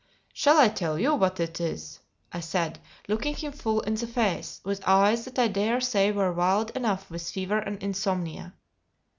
[0.33, 1.99] "Shall I tell you what it is?"
[2.33, 6.33] I said, looking him full in the face, with eyes that I dare say were
[6.33, 8.55] wild enough with fever and insomnia.